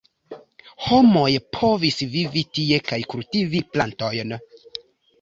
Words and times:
Homoj 0.85 1.27
povis 1.59 2.01
vivi 2.15 2.45
tie 2.59 2.83
kaj 2.91 3.03
kultivi 3.15 3.65
plantojn. 3.75 4.39